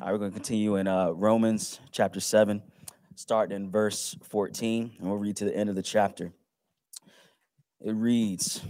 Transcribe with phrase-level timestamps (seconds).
[0.00, 2.62] All right, we're going to continue in uh, Romans chapter 7,
[3.16, 6.32] starting in verse 14, and we'll read to the end of the chapter.
[7.82, 8.62] It reads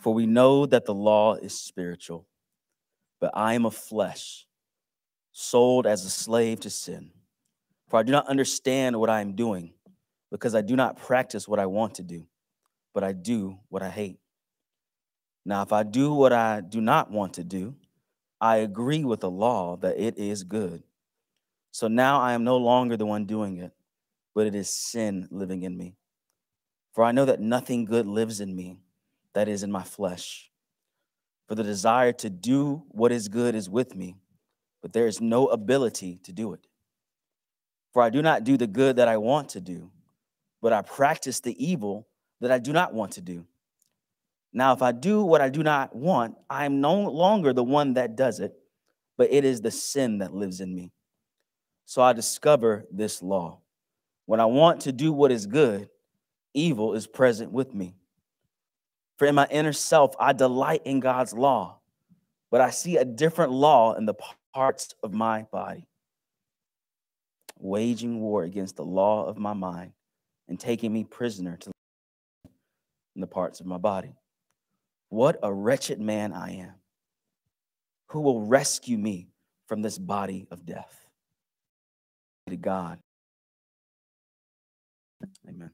[0.00, 2.26] For we know that the law is spiritual,
[3.20, 4.46] but I am of flesh,
[5.30, 7.10] sold as a slave to sin.
[7.90, 9.74] For I do not understand what I am doing,
[10.30, 12.26] because I do not practice what I want to do,
[12.94, 14.20] but I do what I hate.
[15.44, 17.74] Now, if I do what I do not want to do,
[18.40, 20.82] I agree with the law that it is good.
[21.70, 23.72] So now I am no longer the one doing it,
[24.34, 25.96] but it is sin living in me.
[26.92, 28.78] For I know that nothing good lives in me,
[29.32, 30.50] that is in my flesh.
[31.46, 34.16] For the desire to do what is good is with me,
[34.82, 36.66] but there is no ability to do it.
[37.92, 39.90] For I do not do the good that I want to do,
[40.60, 42.06] but I practice the evil
[42.40, 43.46] that I do not want to do.
[44.58, 47.94] Now, if I do what I do not want, I am no longer the one
[47.94, 48.54] that does it,
[49.16, 50.90] but it is the sin that lives in me.
[51.84, 53.60] So I discover this law.
[54.26, 55.88] When I want to do what is good,
[56.54, 57.94] evil is present with me.
[59.16, 61.78] For in my inner self, I delight in God's law,
[62.50, 64.16] but I see a different law in the
[64.52, 65.86] parts of my body,
[67.60, 69.92] waging war against the law of my mind
[70.48, 71.70] and taking me prisoner to
[73.14, 74.17] in the parts of my body.
[75.10, 76.74] What a wretched man I am.
[78.08, 79.28] Who will rescue me
[79.66, 81.06] from this body of death?
[82.48, 82.98] To God.
[85.48, 85.70] Amen.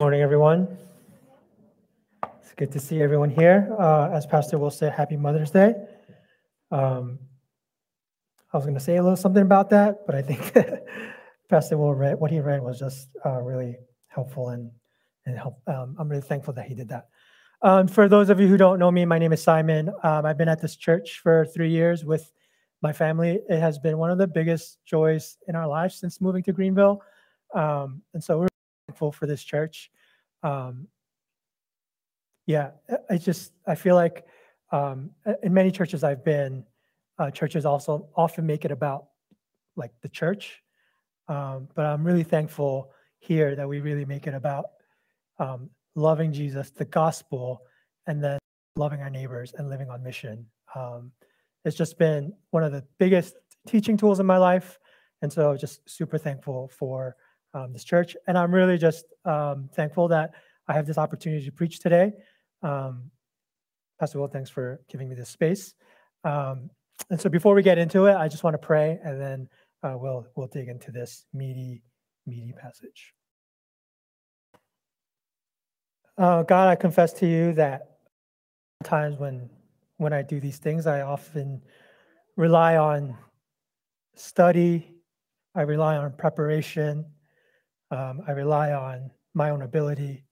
[0.00, 0.78] Morning, everyone.
[2.40, 3.74] It's good to see everyone here.
[3.78, 5.74] Uh, as Pastor will say, Happy Mother's Day.
[6.70, 7.18] Um,
[8.52, 10.56] I was going to say a little something about that, but I think
[11.48, 13.76] Pastor Will read what he read was just uh, really
[14.08, 14.70] helpful and
[15.26, 15.60] and help.
[15.66, 17.08] Um, I'm really thankful that he did that.
[17.62, 19.90] Um, for those of you who don't know me, my name is Simon.
[20.02, 22.32] Um, I've been at this church for three years with
[22.82, 23.40] my family.
[23.48, 27.02] It has been one of the biggest joys in our lives since moving to Greenville,
[27.54, 28.48] um, and so we're
[28.88, 29.90] thankful for this church.
[30.42, 30.88] Um,
[32.46, 32.70] yeah,
[33.08, 34.26] I just I feel like
[34.72, 35.10] um,
[35.42, 36.64] in many churches I've been
[37.20, 39.04] uh, churches also often make it about
[39.76, 40.62] like the church,
[41.28, 44.64] um, but I'm really thankful here that we really make it about
[45.38, 47.60] um, loving Jesus, the gospel,
[48.06, 48.38] and then
[48.76, 50.46] loving our neighbors and living on mission.
[50.74, 51.12] Um,
[51.66, 53.34] it's just been one of the biggest
[53.68, 54.78] teaching tools in my life,
[55.20, 57.16] and so just super thankful for
[57.52, 58.16] um, this church.
[58.26, 60.30] And I'm really just um, thankful that
[60.66, 62.12] I have this opportunity to preach today.
[62.62, 63.10] Um,
[63.98, 65.74] Pastor Will, thanks for giving me this space.
[66.24, 66.70] Um,
[67.08, 69.48] and so before we get into it, I just want to pray, and then
[69.82, 71.82] uh, we'll we'll dig into this meaty
[72.26, 73.14] meaty passage.
[76.18, 77.98] Uh, God, I confess to you that
[78.84, 79.48] times when
[79.96, 81.62] when I do these things, I often
[82.36, 83.16] rely on
[84.14, 84.94] study,
[85.54, 87.06] I rely on preparation,
[87.90, 90.24] um, I rely on my own ability.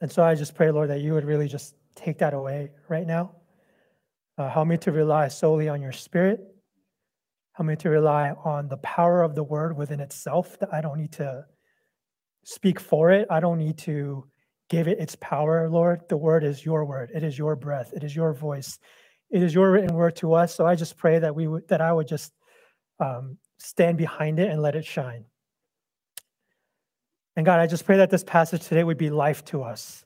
[0.00, 3.06] And so I just pray, Lord, that you would really just take that away right
[3.06, 3.32] now.
[4.38, 6.40] Uh, help me to rely solely on your spirit.
[7.52, 10.98] Help me to rely on the power of the word within itself, that I don't
[10.98, 11.46] need to
[12.44, 13.26] speak for it.
[13.30, 14.26] I don't need to
[14.68, 16.02] give it its power, Lord.
[16.08, 17.10] The word is your word.
[17.14, 17.92] It is your breath.
[17.94, 18.78] It is your voice.
[19.30, 20.54] It is your written word to us.
[20.54, 22.32] So I just pray that we that I would just
[23.00, 25.24] um, stand behind it and let it shine.
[27.36, 30.05] And God, I just pray that this passage today would be life to us.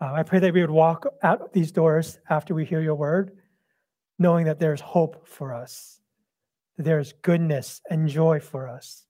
[0.00, 3.32] Uh, I pray that we would walk out these doors after we hear your word,
[4.18, 6.00] knowing that there's hope for us,
[6.76, 9.04] that there's goodness and joy for us.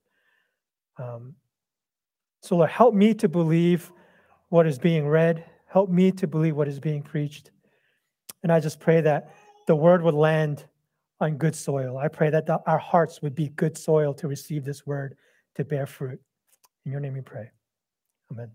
[0.98, 1.34] Um,
[2.42, 3.92] so, Lord, help me to believe
[4.48, 7.50] what is being read, help me to believe what is being preached.
[8.42, 9.34] And I just pray that
[9.66, 10.64] the word would land
[11.20, 11.98] on good soil.
[11.98, 15.16] I pray that the, our hearts would be good soil to receive this word
[15.56, 16.20] to bear fruit.
[16.86, 17.50] In your name we pray.
[18.30, 18.50] Amen.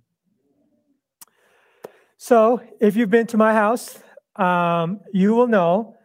[2.17, 3.99] So, if you've been to my house,
[4.35, 5.95] um, you will know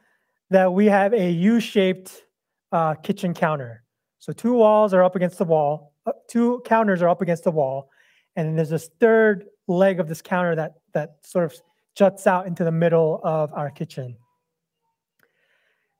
[0.50, 2.24] that we have a U-shaped
[2.72, 3.84] uh, kitchen counter.
[4.18, 7.50] So, two walls are up against the wall, uh, two counters are up against the
[7.50, 7.90] wall,
[8.36, 11.54] and then there's this third leg of this counter that that sort of
[11.94, 14.16] juts out into the middle of our kitchen.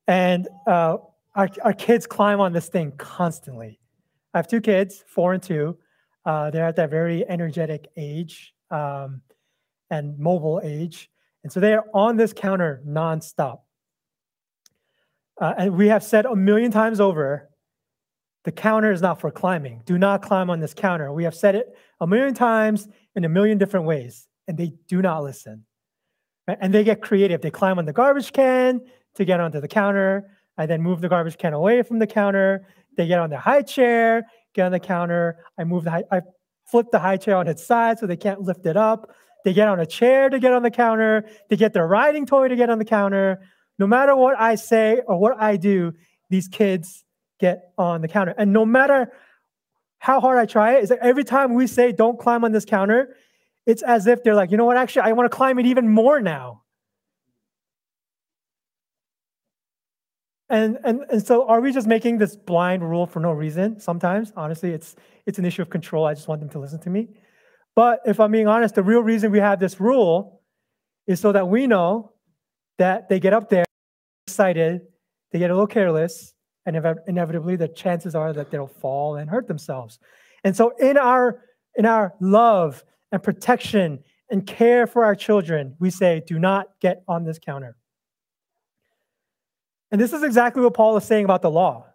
[0.07, 0.99] And uh,
[1.35, 3.79] our, our kids climb on this thing constantly.
[4.33, 5.77] I have two kids, four and two.
[6.25, 8.55] Uh, they're at that very energetic age.
[8.71, 9.23] Um,
[9.91, 11.11] and mobile age.
[11.43, 13.61] And so they are on this counter nonstop.
[15.41, 17.49] Uh, and we have said a million times over
[18.45, 19.83] the counter is not for climbing.
[19.85, 21.13] Do not climb on this counter.
[21.13, 25.03] We have said it a million times in a million different ways, and they do
[25.03, 25.65] not listen.
[26.47, 27.43] And they get creative.
[27.43, 28.81] They climb on the garbage can
[29.17, 30.31] to get onto the counter.
[30.57, 32.67] I then move the garbage can away from the counter.
[32.97, 35.45] They get on the high chair, get on the counter.
[35.59, 36.23] I move the high, I
[36.65, 39.11] flip the high chair on its side so they can't lift it up.
[39.45, 41.29] They get on a chair to get on the counter.
[41.49, 43.41] They get their riding toy to get on the counter.
[43.79, 45.93] No matter what I say or what I do,
[46.31, 47.05] these kids
[47.39, 48.35] get on the counter.
[48.37, 49.13] And no matter
[49.99, 52.65] how hard I try it, is that every time we say don't climb on this
[52.65, 53.15] counter,
[53.67, 55.89] it's as if they're like, you know what, actually, I want to climb it even
[55.89, 56.63] more now.
[60.51, 63.81] And, and and so are we just making this blind rule for no reason?
[63.81, 64.97] Sometimes, honestly, it's
[65.27, 66.07] it's an issue of control.
[66.07, 67.09] I just want them to listen to me.
[67.79, 70.43] But if I'm being honest, the real reason we have this rule
[71.07, 72.11] is so that we know
[72.79, 73.65] that they get up there
[74.27, 74.81] excited,
[75.31, 76.35] they get a little careless,
[76.67, 76.75] and
[77.07, 80.01] inevitably the chances are that they'll fall and hurt themselves.
[80.43, 81.45] And so in our
[81.77, 82.83] in our love
[83.13, 87.77] and protection and care for our children, we say, do not get on this counter.
[89.93, 91.87] And this is exactly what Paul is saying about the law,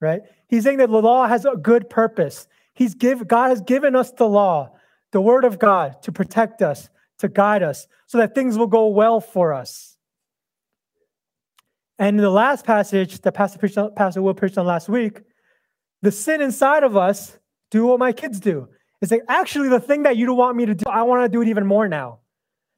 [0.00, 0.22] right?
[0.48, 2.48] He's saying that the law has a good purpose.
[2.72, 4.70] He's give, God has given us the law,
[5.14, 6.90] the word of God, to protect us,
[7.20, 9.96] to guide us, so that things will go well for us.
[12.00, 15.20] And in the last passage that Pastor, preached on, Pastor Will preached on last week,
[16.02, 17.38] the sin inside of us
[17.70, 18.66] do what my kids do.
[19.00, 21.28] It's like, actually, the thing that you don't want me to do, I want to
[21.28, 22.18] do it even more now.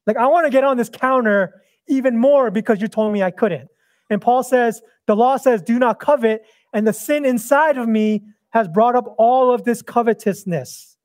[0.05, 3.31] Like, I want to get on this counter even more because you told me I
[3.31, 3.67] couldn't.
[4.11, 6.43] And Paul says, the law says, do not covet.
[6.71, 10.96] And the sin inside of me has brought up all of this covetousness.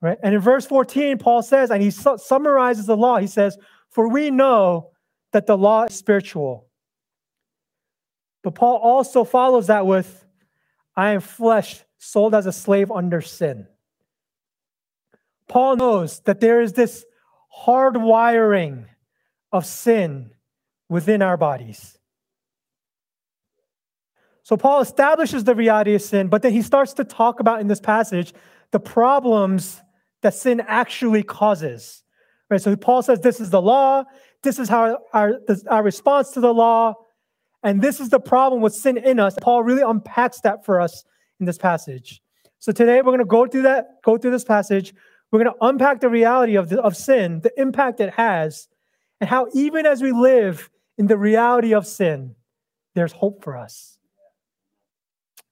[0.00, 0.18] Right?
[0.22, 3.56] And in verse 14, Paul says, and he su- summarizes the law, he says,
[3.90, 4.90] For we know
[5.32, 6.68] that the law is spiritual.
[8.42, 10.24] But Paul also follows that with,
[10.94, 13.66] I am flesh sold as a slave under sin.
[15.48, 17.04] Paul knows that there is this
[17.48, 18.86] hard wiring
[19.52, 20.30] of sin
[20.88, 21.98] within our bodies.
[24.42, 27.66] So Paul establishes the reality of sin, but then he starts to talk about in
[27.66, 28.32] this passage
[28.70, 29.82] the problems
[30.22, 32.02] that sin actually causes.
[32.50, 32.60] Right?
[32.60, 34.04] So Paul says this is the law,
[34.42, 36.94] this is how our, this, our response to the law,
[37.62, 39.36] and this is the problem with sin in us.
[39.40, 41.04] Paul really unpacks that for us
[41.40, 42.22] in this passage.
[42.58, 44.94] So today we're going to go through that, go through this passage.
[45.30, 48.68] We're going to unpack the reality of, the, of sin, the impact it has,
[49.20, 52.36] and how even as we live in the reality of sin,
[52.94, 53.98] there's hope for us.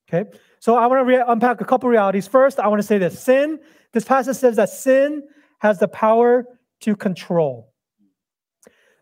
[0.08, 0.30] Okay,
[0.64, 2.26] so I want to re- unpack a couple realities.
[2.26, 3.60] First, I want to say this sin,
[3.92, 5.24] this passage says that sin
[5.58, 6.46] has the power
[6.80, 7.70] to control.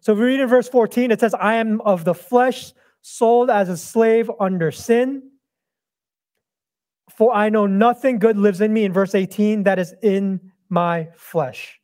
[0.01, 3.49] So if we read in verse 14, it says, I am of the flesh, sold
[3.49, 5.31] as a slave under sin.
[7.17, 11.11] For I know nothing good lives in me, in verse 18, that is in my
[11.15, 11.79] flesh.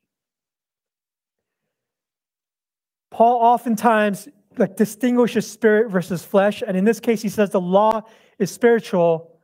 [3.13, 6.65] Paul oftentimes like distinguishes spirit versus flesh.
[6.67, 8.03] And in this case, he says the law
[8.41, 9.38] is spiritual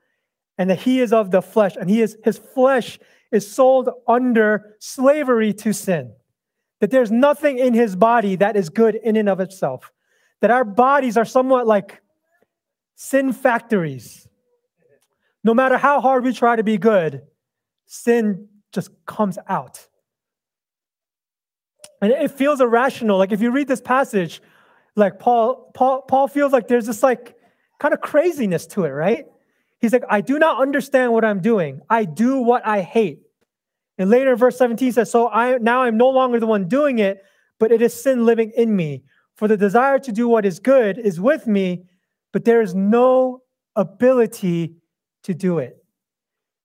[0.58, 2.98] and that he is of the flesh, and he is his flesh
[3.32, 6.12] is sold under slavery to sin.
[6.80, 9.90] That there's nothing in his body that is good in and of itself.
[10.40, 12.00] That our bodies are somewhat like
[12.94, 14.28] sin factories.
[15.42, 17.22] No matter how hard we try to be good,
[17.86, 19.86] sin just comes out.
[22.00, 23.18] And it feels irrational.
[23.18, 24.42] Like if you read this passage,
[24.96, 27.36] like Paul, Paul, Paul feels like there's this like
[27.78, 29.26] kind of craziness to it, right?
[29.80, 31.80] He's like, I do not understand what I'm doing.
[31.90, 33.20] I do what I hate.
[33.98, 36.98] And later in verse 17 says, So I now I'm no longer the one doing
[36.98, 37.22] it,
[37.58, 39.04] but it is sin living in me.
[39.36, 41.84] For the desire to do what is good is with me,
[42.32, 43.42] but there is no
[43.76, 44.76] ability
[45.24, 45.76] to do it.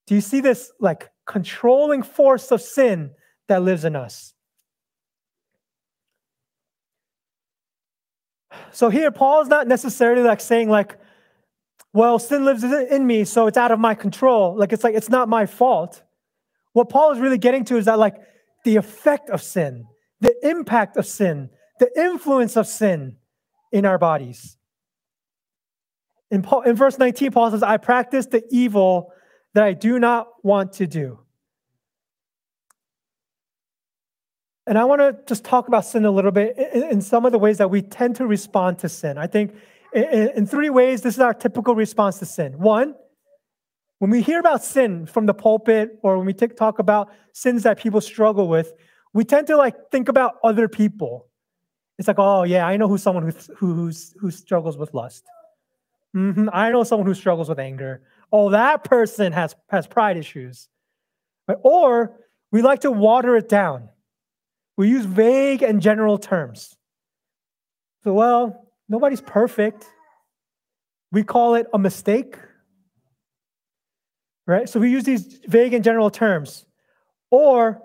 [0.06, 3.12] Do you see this like controlling force of sin
[3.48, 4.34] that lives in us?
[8.72, 10.98] So here, Paul is not necessarily like saying, like,
[11.92, 14.56] well, sin lives in me, so it's out of my control.
[14.56, 16.02] Like, it's like, it's not my fault.
[16.72, 18.16] What Paul is really getting to is that, like,
[18.64, 19.86] the effect of sin,
[20.20, 23.16] the impact of sin, the influence of sin
[23.72, 24.56] in our bodies.
[26.30, 29.12] In, Paul, in verse 19, Paul says, I practice the evil
[29.54, 31.18] that I do not want to do.
[34.66, 37.38] And I want to just talk about sin a little bit in, some of the
[37.38, 39.18] ways that we tend to respond to sin.
[39.18, 39.52] I think
[39.92, 42.58] in, three ways, this is our typical response to sin.
[42.58, 42.94] One,
[43.98, 47.78] when we hear about sin from the pulpit or when we talk about sins that
[47.78, 48.72] people struggle with,
[49.12, 51.26] we tend to like think about other people.
[51.98, 55.24] It's like, oh yeah, I know who's someone who who, who struggles with lust.
[56.16, 56.48] Mm-hmm.
[56.52, 58.02] I know someone who struggles with anger.
[58.32, 60.68] oh, that person has, has pride issues.
[61.62, 62.16] Or
[62.52, 63.88] we like to water it down.
[64.76, 66.76] We use vague and general terms.
[68.04, 69.86] So, well, nobody's perfect.
[71.12, 72.36] We call it a mistake.
[74.46, 74.68] Right?
[74.68, 76.66] So we use these vague and general terms.
[77.30, 77.80] Or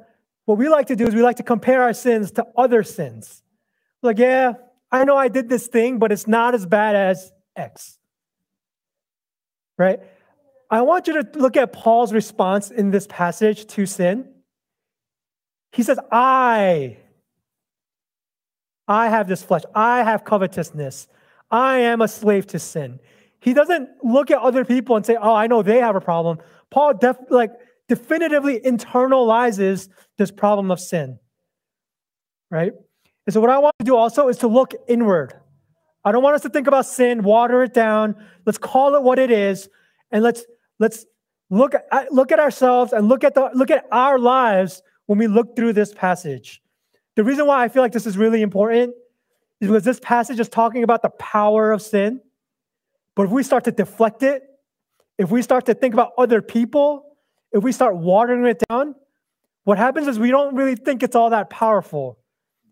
[0.46, 3.44] what we like to do is we like to compare our sins to other sins.
[4.02, 4.54] Like, yeah,
[4.92, 8.00] I know I did this thing, but it's not as bad as X.
[9.78, 10.00] Right?
[10.72, 14.28] I want you to look at Paul's response in this passage to sin.
[15.72, 16.98] He says, I,
[18.88, 19.64] I have this flesh.
[19.74, 21.08] I have covetousness.
[21.52, 23.00] I am a slave to sin.
[23.40, 26.40] He doesn't look at other people and say, oh, I know they have a problem.
[26.72, 27.52] Paul def- like
[27.88, 31.20] definitively internalizes this problem of sin.
[32.50, 32.74] Right?
[33.26, 35.34] And so what I want to do also is to look inward.
[36.04, 38.16] I don't want us to think about sin, water it down.
[38.46, 39.68] Let's call it what it is,
[40.12, 40.46] and let's
[40.78, 41.06] let's
[41.50, 45.26] look at look at ourselves and look at the look at our lives when we
[45.26, 46.62] look through this passage.
[47.16, 48.94] The reason why I feel like this is really important
[49.62, 52.22] is because this passage is talking about the power of sin.
[53.16, 54.44] But if we start to deflect it,
[55.18, 57.16] if we start to think about other people,
[57.54, 58.96] if we start watering it down,
[59.64, 62.20] what happens is we don't really think it's all that powerful.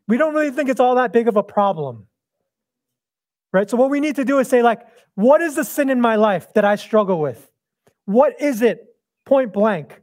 [0.08, 2.08] We don't really think it's all that big of a problem.
[3.54, 3.70] Right?
[3.70, 4.82] So what we need to do is say like,
[5.16, 7.50] what is the sin in my life that I struggle with?
[8.06, 8.86] What is it?
[9.26, 10.02] Point blank.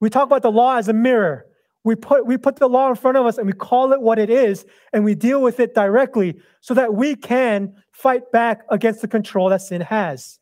[0.00, 1.46] We talk about the law as a mirror.
[1.84, 4.18] We put, we put the law in front of us and we call it what
[4.18, 9.00] it is and we deal with it directly so that we can fight back against
[9.00, 10.38] the control that sin has.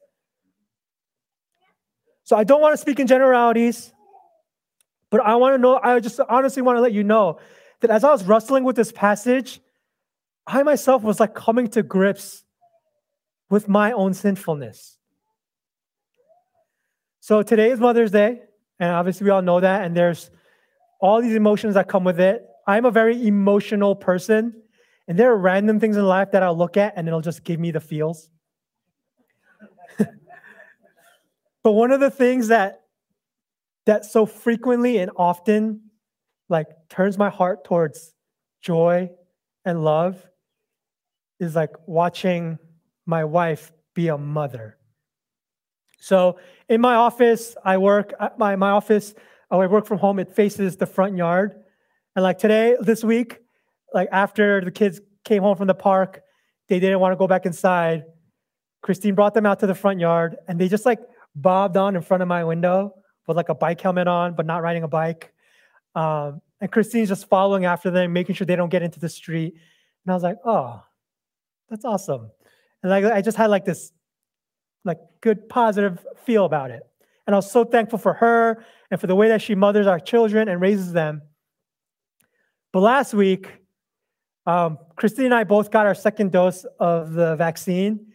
[2.24, 3.92] So I don't want to speak in generalities,
[5.10, 7.40] but I want to know, I just honestly want to let you know
[7.80, 9.60] that as I was wrestling with this passage,
[10.46, 12.44] I myself was like coming to grips
[13.48, 14.98] with my own sinfulness.
[17.20, 18.42] So today is Mother's Day,
[18.78, 20.30] and obviously we all know that, and there's
[21.00, 22.46] all these emotions that come with it.
[22.66, 24.54] I'm a very emotional person,
[25.08, 27.58] and there are random things in life that I'll look at and it'll just give
[27.58, 28.30] me the feels.
[31.62, 32.82] but one of the things that
[33.86, 35.80] that so frequently and often
[36.48, 38.12] like turns my heart towards
[38.62, 39.10] joy
[39.64, 40.24] and love
[41.40, 42.58] is like watching
[43.06, 44.76] my wife be a mother.
[45.98, 46.38] So
[46.68, 49.14] in my office, I work uh, my my office
[49.50, 51.54] oh, I work from home, it faces the front yard.
[52.14, 53.38] And like today, this week,
[53.92, 56.22] like after the kids came home from the park,
[56.68, 58.04] they didn't want to go back inside.
[58.82, 61.00] Christine brought them out to the front yard and they just like
[61.34, 62.94] bobbed on in front of my window
[63.26, 65.32] with like a bike helmet on, but not riding a bike.
[65.94, 69.54] Um, and Christine's just following after them, making sure they don't get into the street.
[70.04, 70.82] And I was like, oh,
[71.68, 72.30] that's awesome.
[72.82, 73.92] And like I just had like this
[74.84, 76.82] like good positive feel about it.
[77.30, 80.00] And I was so thankful for her and for the way that she mothers our
[80.00, 81.22] children and raises them.
[82.72, 83.52] But last week,
[84.46, 88.08] um, Christine and I both got our second dose of the vaccine.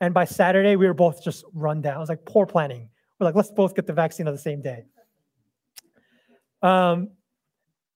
[0.00, 1.98] And by Saturday, we were both just run down.
[1.98, 2.88] It was like poor planning.
[3.20, 4.82] We're like, let's both get the vaccine on the same day.
[6.60, 7.10] Um,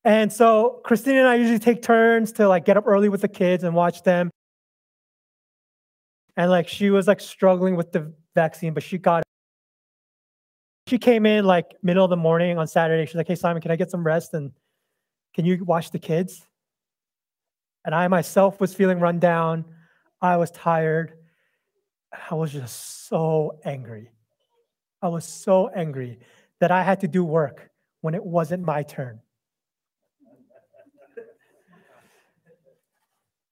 [0.05, 3.29] and so Christine and I usually take turns to like get up early with the
[3.29, 4.31] kids and watch them.
[6.37, 9.25] And like she was like struggling with the vaccine, but she got
[10.91, 13.07] she came in like middle of the morning on Saturday.
[13.07, 14.51] She's like, "Hey Simon, can I get some rest and
[15.35, 16.45] can you watch the kids?"
[17.85, 19.65] And I myself was feeling run down.
[20.21, 21.13] I was tired.
[22.29, 24.11] I was just so angry.
[25.01, 26.19] I was so angry
[26.59, 27.71] that I had to do work
[28.01, 29.21] when it wasn't my turn.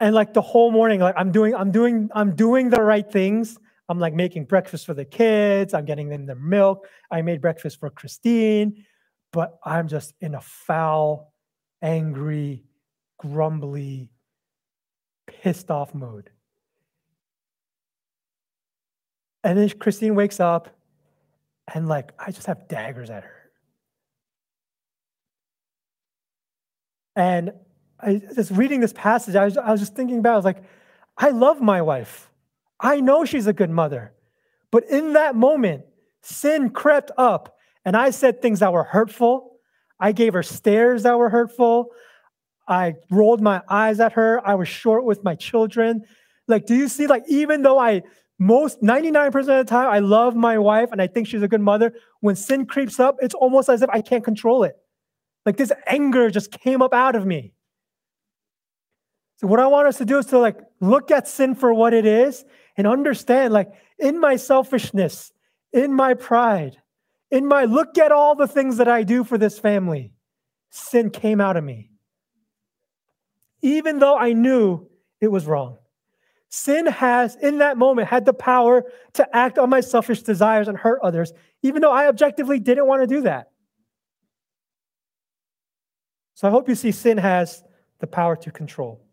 [0.01, 3.59] and like the whole morning like i'm doing i'm doing i'm doing the right things
[3.89, 5.73] I'm like making breakfast for the kids.
[5.73, 6.87] I'm getting them their milk.
[7.11, 8.85] I made breakfast for Christine,
[9.33, 11.33] but I'm just in a foul,
[11.81, 12.65] angry,
[13.19, 14.11] grumbly,
[15.27, 16.31] pissed off mood.
[19.43, 20.69] And then Christine wakes up
[21.73, 23.51] and like I just have daggers at her.
[27.17, 27.53] And
[28.01, 30.63] I just reading this passage, I was, I was just thinking about, I was like,
[31.17, 32.28] I love my wife.
[32.81, 34.13] I know she's a good mother.
[34.71, 35.85] But in that moment,
[36.23, 39.59] sin crept up and I said things that were hurtful.
[39.99, 41.91] I gave her stares that were hurtful.
[42.69, 44.47] I rolled my eyes at her.
[44.47, 46.05] I was short with my children.
[46.47, 48.03] Like, do you see, like, even though I
[48.39, 51.61] most 99% of the time I love my wife and I think she's a good
[51.61, 54.77] mother, when sin creeps up, it's almost as if I can't control it.
[55.45, 57.53] Like this anger just came up out of me.
[59.39, 61.95] So what I want us to do is to like look at sin for what
[61.95, 62.45] it is
[62.79, 65.33] and understand like in my selfishness,
[65.73, 66.79] in my pride,
[67.31, 70.15] in my look at all the things that I do for this family,
[70.71, 71.91] sin came out of me.
[73.61, 74.89] Even though I knew
[75.21, 75.77] it was wrong.
[76.51, 80.79] Sin has, in that moment, had the power to act on my selfish desires and
[80.79, 81.33] hurt others,
[81.63, 83.51] even though I objectively didn't want to do that.
[86.35, 87.63] So I hope you see sin has
[87.99, 89.05] the power to control.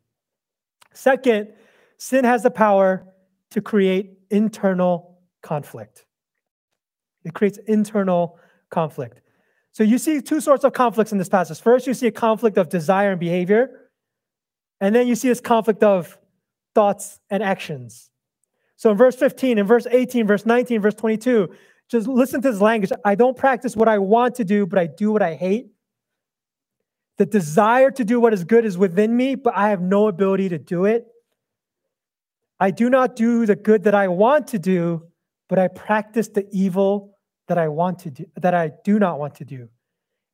[0.93, 1.51] Second,
[1.97, 3.05] sin has the power
[3.55, 6.03] to create internal conflict.
[7.23, 8.37] It creates internal
[8.69, 9.21] conflict.
[9.71, 11.61] So you see two sorts of conflicts in this passage.
[11.61, 13.89] First, you see a conflict of desire and behavior,
[14.81, 16.17] and then you see this conflict of
[16.73, 18.09] thoughts and actions.
[18.75, 21.47] So in verse 15, in verse 18, verse 19, verse 22,
[21.89, 22.91] just listen to this language.
[23.05, 25.67] I don't practice what I want to do, but I do what I hate.
[27.19, 30.49] The desire to do what is good is within me, but I have no ability
[30.49, 31.07] to do it.
[32.59, 35.07] I do not do the good that I want to do,
[35.49, 37.15] but I practice the evil
[37.47, 39.67] that I want to do, that I do not want to do.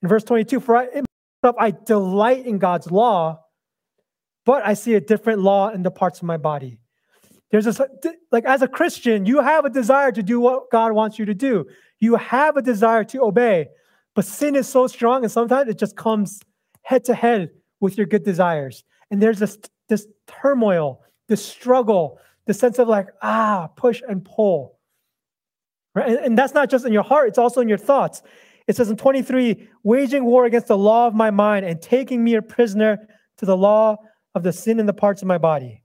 [0.01, 0.87] In verse 22, for I,
[1.57, 3.43] I delight in God's law,
[4.45, 6.79] but I see a different law in the parts of my body.
[7.51, 7.81] There's this,
[8.31, 11.33] like, as a Christian, you have a desire to do what God wants you to
[11.33, 11.65] do.
[11.99, 13.67] You have a desire to obey,
[14.15, 16.41] but sin is so strong, and sometimes it just comes
[16.83, 17.49] head to head
[17.79, 18.83] with your good desires.
[19.09, 19.57] And there's this,
[19.89, 21.01] this turmoil,
[21.31, 24.77] this struggle, the sense of like, ah, push and pull.
[25.95, 26.09] Right?
[26.09, 28.21] And, and that's not just in your heart, it's also in your thoughts.
[28.67, 32.35] It says in 23, waging war against the law of my mind and taking me
[32.35, 33.07] a prisoner
[33.37, 33.95] to the law
[34.35, 35.83] of the sin in the parts of my body.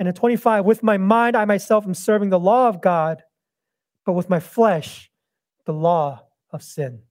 [0.00, 3.22] And in 25, with my mind, I myself am serving the law of God,
[4.04, 5.10] but with my flesh,
[5.64, 7.02] the law of sin.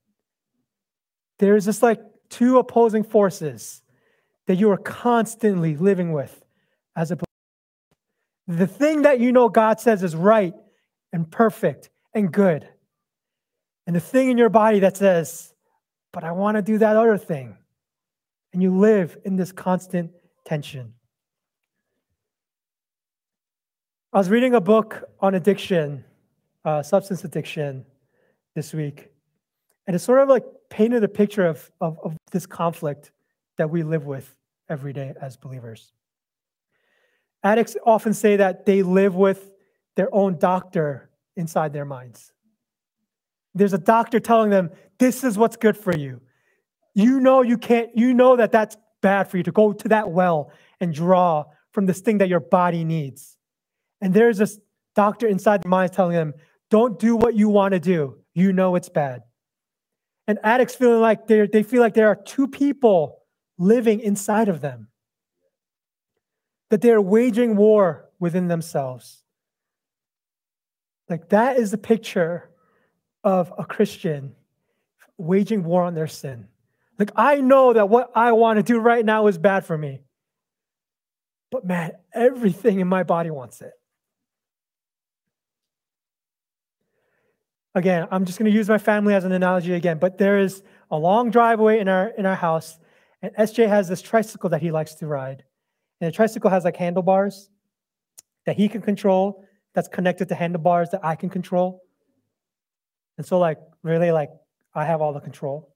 [1.38, 3.82] There is this like two opposing forces
[4.46, 6.44] that you are constantly living with
[6.94, 7.25] as a
[8.46, 10.54] the thing that you know God says is right
[11.12, 12.68] and perfect and good.
[13.86, 15.52] And the thing in your body that says,
[16.12, 17.56] but I want to do that other thing.
[18.52, 20.12] And you live in this constant
[20.44, 20.94] tension.
[24.12, 26.04] I was reading a book on addiction,
[26.64, 27.84] uh, substance addiction,
[28.54, 29.10] this week.
[29.86, 33.12] And it sort of like painted a picture of, of, of this conflict
[33.58, 34.34] that we live with
[34.68, 35.92] every day as believers.
[37.42, 39.50] Addicts often say that they live with
[39.94, 42.32] their own doctor inside their minds.
[43.54, 46.20] There's a doctor telling them, this is what's good for you.
[46.94, 50.10] You know you can't, you know that that's bad for you to go to that
[50.10, 53.36] well and draw from this thing that your body needs.
[54.00, 54.58] And there's this
[54.94, 56.34] doctor inside their minds telling them,
[56.70, 58.18] don't do what you want to do.
[58.34, 59.22] You know it's bad.
[60.26, 63.22] And addicts feeling like they they feel like there are two people
[63.58, 64.88] living inside of them.
[66.70, 69.22] That they're waging war within themselves.
[71.08, 72.50] Like that is the picture
[73.22, 74.34] of a Christian
[75.18, 76.48] waging war on their sin.
[76.98, 80.00] Like, I know that what I want to do right now is bad for me.
[81.50, 83.72] But man, everything in my body wants it.
[87.74, 90.62] Again, I'm just going to use my family as an analogy again, but there is
[90.90, 92.78] a long driveway in our in our house,
[93.20, 95.44] and SJ has this tricycle that he likes to ride.
[96.00, 97.50] And the tricycle has like handlebars
[98.44, 101.82] that he can control, that's connected to handlebars that I can control.
[103.18, 104.30] And so, like, really, like,
[104.74, 105.74] I have all the control.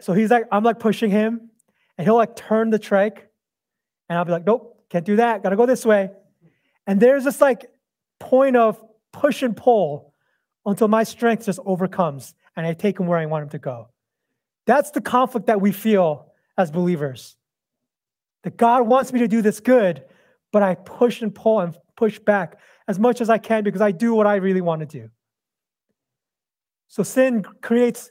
[0.00, 1.50] So he's like, I'm like pushing him,
[1.96, 3.28] and he'll like turn the trike,
[4.08, 5.42] and I'll be like, nope, can't do that.
[5.42, 6.10] Gotta go this way.
[6.86, 7.70] And there's this like
[8.18, 8.82] point of
[9.12, 10.12] push and pull
[10.66, 13.88] until my strength just overcomes and I take him where I want him to go.
[14.66, 17.36] That's the conflict that we feel as believers.
[18.44, 20.04] That God wants me to do this good,
[20.52, 23.92] but I push and pull and push back as much as I can because I
[23.92, 25.10] do what I really want to do.
[26.88, 28.10] So sin creates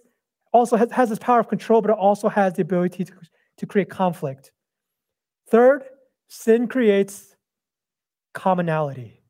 [0.52, 3.14] also has, has this power of control, but it also has the ability to,
[3.58, 4.52] to create conflict.
[5.50, 5.84] Third,
[6.28, 7.36] sin creates
[8.34, 9.22] commonality.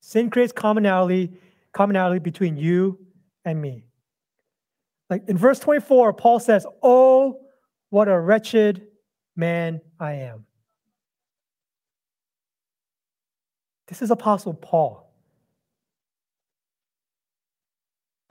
[0.00, 1.38] Sin creates commonality,
[1.72, 2.98] commonality between you
[3.44, 3.84] and me.
[5.08, 7.40] Like in verse 24, Paul says, Oh,
[7.90, 8.86] what a wretched
[9.36, 10.46] man I am.
[13.88, 15.12] This is Apostle Paul.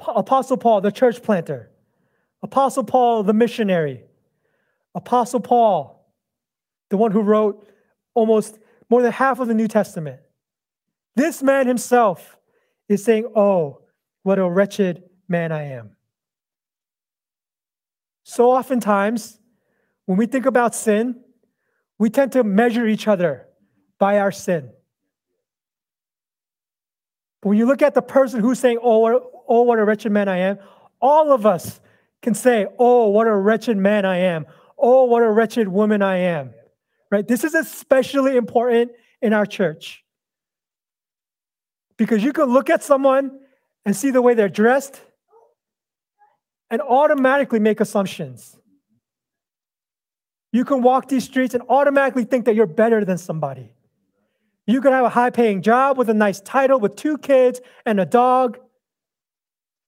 [0.05, 1.69] Apostle Paul, the church planter.
[2.41, 4.03] Apostle Paul, the missionary.
[4.95, 6.07] Apostle Paul,
[6.89, 7.67] the one who wrote
[8.13, 10.19] almost more than half of the New Testament.
[11.15, 12.37] This man himself
[12.89, 13.81] is saying, Oh,
[14.23, 15.95] what a wretched man I am.
[18.23, 19.39] So oftentimes,
[20.05, 21.21] when we think about sin,
[21.97, 23.47] we tend to measure each other
[23.99, 24.69] by our sin.
[27.41, 30.27] But when you look at the person who's saying, oh oh, what a wretched man
[30.27, 30.59] I am,
[31.01, 31.79] all of us
[32.21, 34.45] can say, oh, what a wretched man I am.
[34.77, 36.53] Oh, what a wretched woman I am.
[37.11, 37.27] Right?
[37.27, 40.03] This is especially important in our church.
[41.97, 43.39] Because you can look at someone
[43.85, 44.99] and see the way they're dressed
[46.69, 48.57] and automatically make assumptions.
[50.53, 53.73] You can walk these streets and automatically think that you're better than somebody.
[54.67, 57.99] You could have a high paying job with a nice title with two kids and
[57.99, 58.59] a dog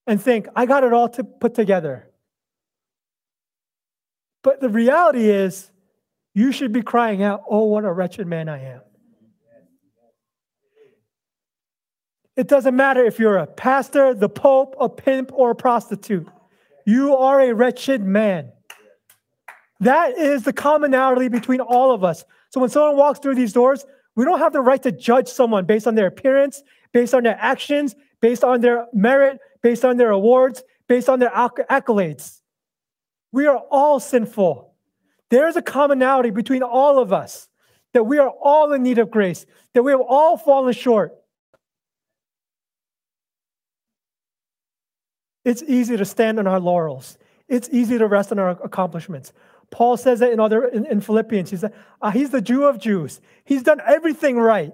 [0.08, 2.10] and think, I got it all to put together.
[4.42, 5.70] But the reality is,
[6.34, 8.80] you should be crying out, Oh, what a wretched man I am.
[12.36, 16.28] It doesn't matter if you're a pastor, the pope, a pimp, or a prostitute.
[16.84, 18.52] You are a wretched man.
[19.80, 22.24] That is the commonality between all of us.
[22.50, 23.84] So when someone walks through these doors,
[24.14, 26.62] we don't have the right to judge someone based on their appearance,
[26.92, 31.30] based on their actions, based on their merit, based on their awards, based on their
[31.30, 32.40] accolades.
[33.32, 34.72] We are all sinful.
[35.28, 37.48] There is a commonality between all of us
[37.92, 41.12] that we are all in need of grace, that we have all fallen short.
[45.44, 47.18] It's easy to stand on our laurels.
[47.48, 49.32] It's easy to rest on our accomplishments.
[49.70, 51.50] Paul says it in other in, in Philippians.
[51.50, 53.20] He said, uh, he's the Jew of Jews.
[53.44, 54.72] He's done everything right.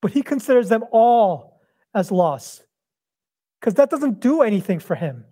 [0.00, 1.60] But he considers them all
[1.94, 2.62] as loss.
[3.60, 5.24] Because that doesn't do anything for him.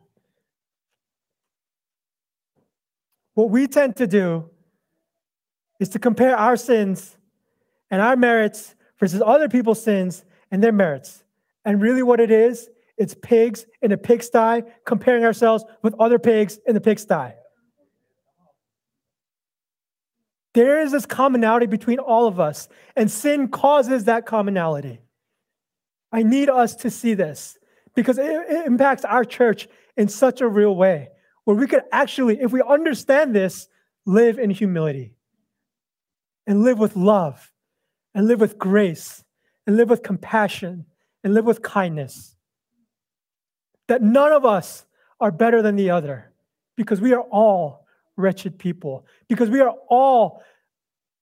[3.34, 4.50] What we tend to do
[5.78, 7.16] is to compare our sins
[7.90, 11.22] and our merits versus other people's sins and their merits.
[11.64, 16.58] And really, what it is it's pigs in a pigsty comparing ourselves with other pigs
[16.66, 17.32] in the pigsty.
[20.56, 25.00] There is this commonality between all of us, and sin causes that commonality.
[26.10, 27.58] I need us to see this
[27.94, 31.10] because it, it impacts our church in such a real way
[31.44, 33.68] where we could actually, if we understand this,
[34.06, 35.12] live in humility
[36.46, 37.52] and live with love
[38.14, 39.24] and live with grace
[39.66, 40.86] and live with compassion
[41.22, 42.34] and live with kindness
[43.88, 44.86] that none of us
[45.20, 46.32] are better than the other
[46.78, 47.85] because we are all
[48.16, 50.42] wretched people, because we are all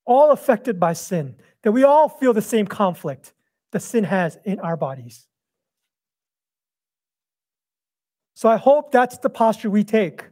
[0.07, 3.33] all affected by sin, that we all feel the same conflict
[3.72, 5.26] that sin has in our bodies.
[8.35, 10.24] So I hope that's the posture we take,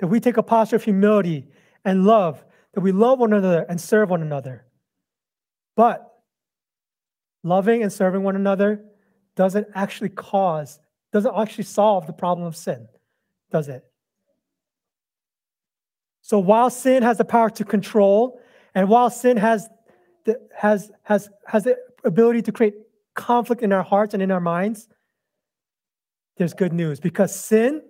[0.00, 1.48] that we take a posture of humility
[1.84, 4.66] and love, that we love one another and serve one another.
[5.76, 6.06] But
[7.42, 8.84] loving and serving one another
[9.36, 10.78] doesn't actually cause
[11.12, 12.86] doesn't actually solve the problem of sin,
[13.50, 13.89] does it?
[16.22, 18.40] So while sin has the power to control,
[18.74, 19.68] and while sin has
[20.24, 22.74] the, has, has, has the ability to create
[23.14, 24.88] conflict in our hearts and in our minds,
[26.36, 27.82] there's good news because sin,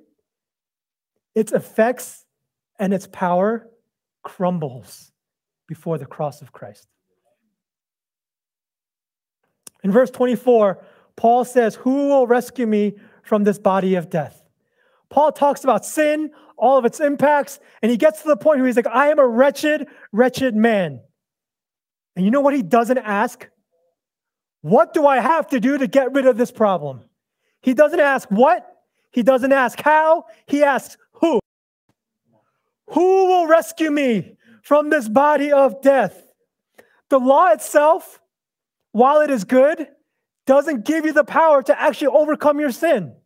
[1.35, 2.25] its effects
[2.79, 3.69] and its power
[4.23, 5.13] crumbles
[5.67, 6.89] before the cross of Christ.
[9.83, 10.83] In verse 24,
[11.17, 14.40] Paul says, Who will rescue me from this body of death.
[15.11, 18.67] Paul talks about sin, all of its impacts, and he gets to the point where
[18.67, 21.01] he's like, I am a wretched, wretched man.
[22.17, 23.49] And you know what he doesn't ask?
[24.63, 27.03] What do I have to do to get rid of this problem?
[27.61, 28.67] He doesn't ask what,
[29.11, 31.41] he doesn't ask how, he asks who.
[32.91, 36.23] Who will rescue me from this body of death?
[37.09, 38.21] The law itself,
[38.93, 39.89] while it is good,
[40.47, 43.17] doesn't give you the power to actually overcome your sin.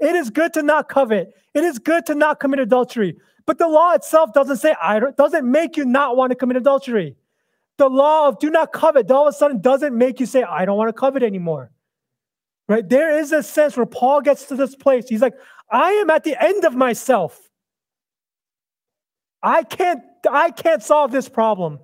[0.00, 1.34] It is good to not covet.
[1.54, 3.16] It is good to not commit adultery.
[3.46, 7.16] But the law itself doesn't say idle, doesn't make you not want to commit adultery.
[7.78, 10.64] The law of do not covet all of a sudden doesn't make you say, I
[10.64, 11.70] don't want to covet anymore.
[12.68, 12.88] Right?
[12.88, 15.08] There is a sense where Paul gets to this place.
[15.08, 15.34] He's like,
[15.70, 17.40] I am at the end of myself.
[19.42, 21.80] I can't, I can't solve this problem.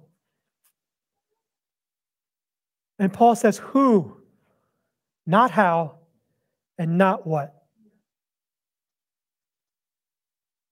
[2.98, 4.16] And Paul says, Who?
[5.26, 5.98] Not how,
[6.78, 7.55] and not what.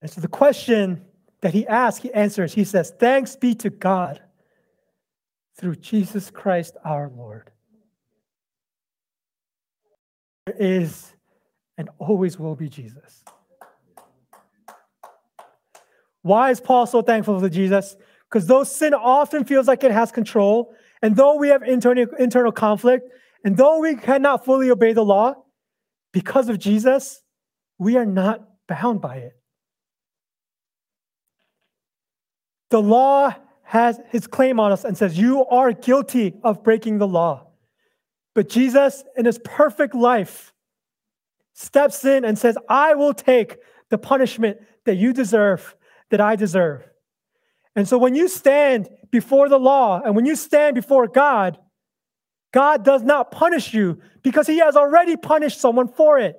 [0.04, 1.02] And so the question
[1.40, 2.52] that he asks, he answers.
[2.52, 4.20] He says, Thanks be to God
[5.56, 7.50] through Jesus Christ our Lord.
[10.44, 11.14] There is
[11.78, 13.24] and always will be Jesus.
[16.20, 17.96] Why is Paul so thankful for Jesus?
[18.28, 22.52] Because though sin often feels like it has control, and though we have internal, internal
[22.52, 23.08] conflict,
[23.42, 25.34] and though we cannot fully obey the law,
[26.12, 27.22] because of Jesus,
[27.78, 29.40] we are not bound by it.
[32.74, 33.32] The law
[33.62, 37.46] has his claim on us and says, You are guilty of breaking the law.
[38.34, 40.52] But Jesus, in his perfect life,
[41.52, 43.58] steps in and says, I will take
[43.90, 45.76] the punishment that you deserve,
[46.10, 46.82] that I deserve.
[47.76, 51.56] And so when you stand before the law and when you stand before God,
[52.52, 56.34] God does not punish you because he has already punished someone for it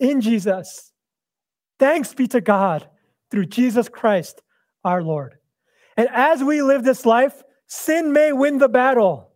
[0.00, 0.90] in Jesus.
[1.78, 2.88] Thanks be to God
[3.30, 4.42] through Jesus Christ
[4.82, 5.36] our Lord.
[5.96, 9.32] And as we live this life, sin may win the battle,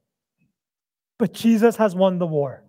[1.19, 2.65] but Jesus has won the war.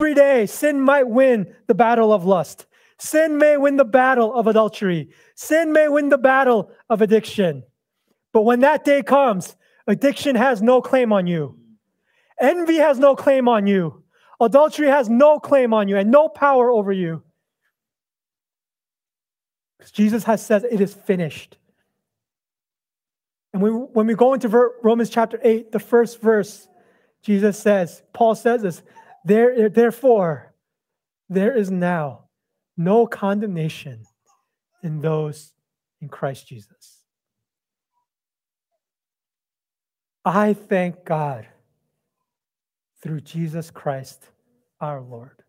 [0.00, 2.66] Every day, sin might win the battle of lust.
[2.98, 5.10] Sin may win the battle of adultery.
[5.34, 7.62] Sin may win the battle of addiction.
[8.32, 11.58] But when that day comes, addiction has no claim on you.
[12.40, 14.02] Envy has no claim on you.
[14.40, 17.22] Adultery has no claim on you and no power over you.
[19.78, 21.56] Because Jesus has said it is finished.
[23.54, 24.48] And we, when we go into
[24.82, 26.66] Romans chapter 8, the first verse,
[27.22, 28.82] Jesus says, Paul says this,
[29.24, 30.52] there, therefore,
[31.28, 32.24] there is now
[32.76, 34.02] no condemnation
[34.82, 35.52] in those
[36.02, 37.04] in Christ Jesus.
[40.24, 41.46] I thank God
[43.02, 44.30] through Jesus Christ
[44.80, 45.44] our Lord.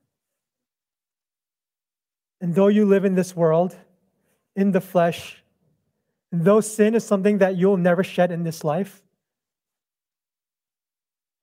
[2.40, 3.76] And though you live in this world,
[4.56, 5.42] in the flesh,
[6.44, 9.02] though sin is something that you'll never shed in this life,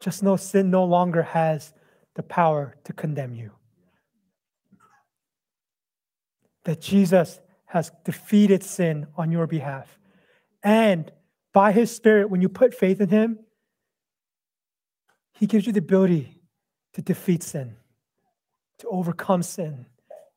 [0.01, 1.73] just know sin no longer has
[2.15, 3.53] the power to condemn you.
[6.65, 9.99] That Jesus has defeated sin on your behalf.
[10.63, 11.11] And
[11.53, 13.39] by his Spirit, when you put faith in him,
[15.33, 16.41] he gives you the ability
[16.95, 17.77] to defeat sin,
[18.79, 19.87] to overcome sin,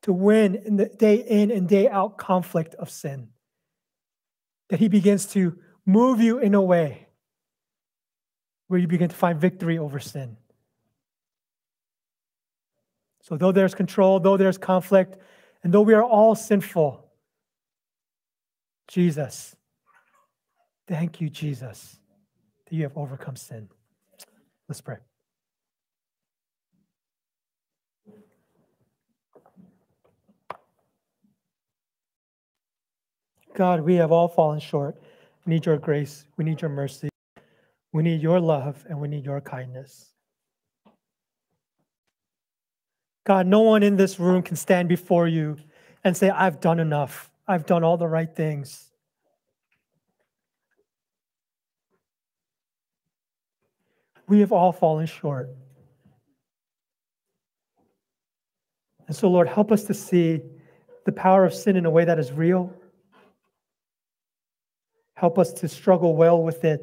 [0.02, 3.28] to win in the day in and day out conflict of sin.
[4.68, 7.06] That He begins to move you in a way
[8.68, 10.36] where you begin to find victory over sin.
[13.22, 15.16] So, though there's control, though there's conflict,
[15.62, 17.04] and though we are all sinful,
[18.88, 19.56] Jesus,
[20.86, 21.98] thank you, Jesus,
[22.68, 23.68] that you have overcome sin.
[24.68, 24.98] Let's pray.
[33.56, 35.00] God, we have all fallen short.
[35.46, 36.26] We need your grace.
[36.36, 37.08] We need your mercy.
[37.90, 40.10] We need your love and we need your kindness.
[43.24, 45.56] God, no one in this room can stand before you
[46.04, 47.30] and say, I've done enough.
[47.48, 48.90] I've done all the right things.
[54.28, 55.48] We have all fallen short.
[59.06, 60.42] And so, Lord, help us to see
[61.06, 62.70] the power of sin in a way that is real.
[65.16, 66.82] Help us to struggle well with it,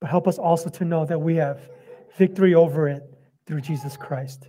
[0.00, 1.70] but help us also to know that we have
[2.16, 3.02] victory over it
[3.46, 4.48] through Jesus Christ.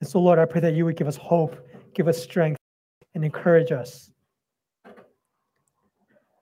[0.00, 1.56] And so, Lord, I pray that you would give us hope,
[1.94, 2.58] give us strength,
[3.14, 4.10] and encourage us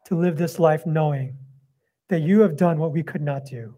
[0.07, 1.37] to live this life knowing
[2.09, 3.74] that you have done what we could not do.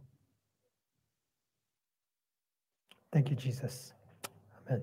[3.13, 3.93] Thank you, Jesus.
[4.67, 4.83] Amen.